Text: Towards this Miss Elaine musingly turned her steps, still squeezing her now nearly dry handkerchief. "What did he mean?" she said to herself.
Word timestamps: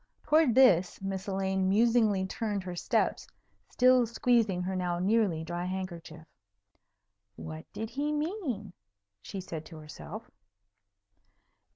Towards 0.23 0.55
this 0.55 0.99
Miss 0.99 1.27
Elaine 1.27 1.69
musingly 1.69 2.25
turned 2.25 2.63
her 2.63 2.75
steps, 2.75 3.27
still 3.69 4.07
squeezing 4.07 4.63
her 4.63 4.75
now 4.75 4.97
nearly 4.97 5.43
dry 5.43 5.65
handkerchief. 5.65 6.25
"What 7.35 7.71
did 7.71 7.91
he 7.91 8.11
mean?" 8.11 8.73
she 9.21 9.39
said 9.39 9.63
to 9.65 9.77
herself. 9.77 10.31